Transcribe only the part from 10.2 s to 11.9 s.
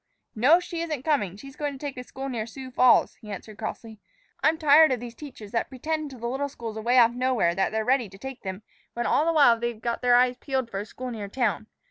peeled for a school near town.